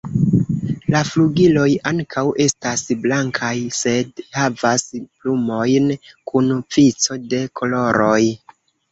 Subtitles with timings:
[0.93, 5.91] La flugiloj ankaŭ estas blankaj, sed havas plumojn
[6.31, 8.17] kun vico de koloroj.